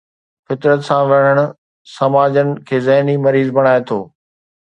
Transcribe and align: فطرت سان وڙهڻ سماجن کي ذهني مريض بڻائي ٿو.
فطرت 0.45 0.79
سان 0.87 1.01
وڙهڻ 1.09 1.37
سماجن 1.97 2.49
کي 2.69 2.77
ذهني 2.87 3.15
مريض 3.27 3.47
بڻائي 3.59 3.81
ٿو. 3.91 3.99